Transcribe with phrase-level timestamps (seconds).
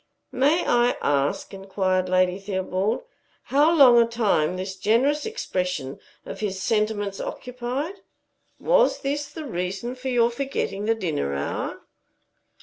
[0.31, 3.03] "May I ask," inquired Lady Theobald,
[3.53, 8.01] "how long a time this generous expression of his sentiments occupied?
[8.59, 11.81] Was this the reason of your forgetting the dinner hour?"